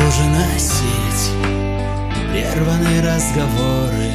[0.00, 1.30] же носить
[2.32, 4.10] Прерванные разговоры.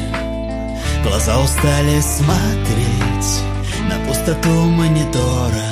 [1.02, 3.42] Глаза устали смотреть
[3.88, 5.70] На пустоту монитора.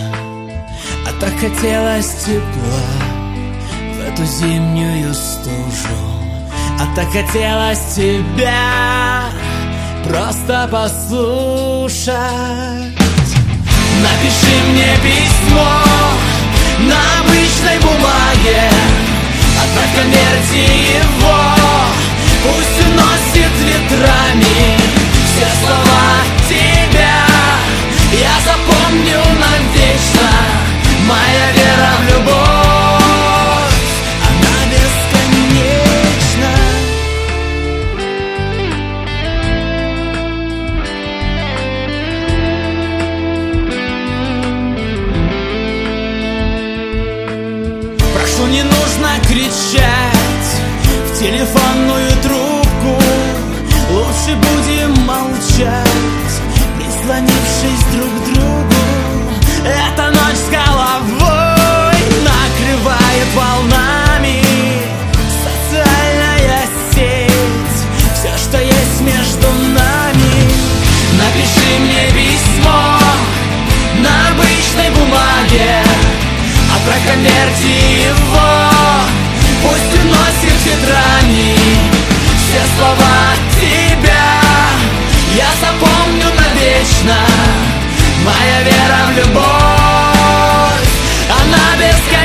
[1.06, 2.88] А так хотелось тепла
[3.96, 5.98] В эту зимнюю стужу.
[6.80, 9.24] А так хотелось тебя
[10.08, 12.16] Просто послушать.
[14.00, 15.70] Напиши мне письмо
[16.80, 17.27] на обычной бумаге
[19.98, 20.58] Конверти
[20.94, 21.47] его
[49.38, 50.50] кричать
[51.06, 53.02] в телефонную трубку.
[53.90, 56.32] Лучше будем молчать,
[56.76, 58.87] прислонившись друг к другу
[87.08, 87.68] навечно
[88.24, 89.44] Моя вера в любовь
[91.30, 92.17] Она бесконечна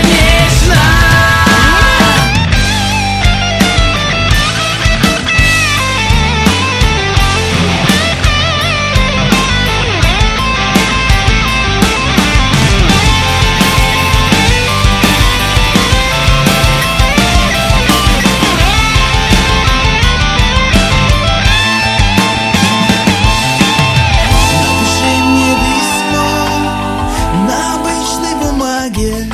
[29.13, 29.34] бумаге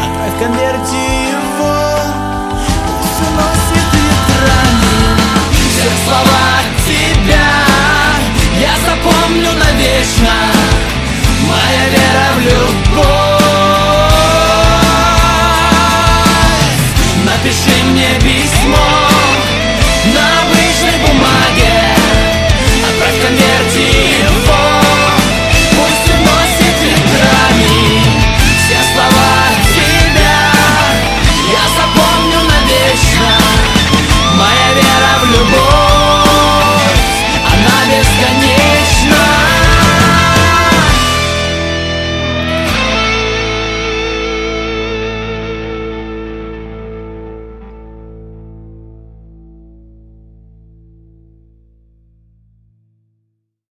[0.00, 1.41] Отправь в конверте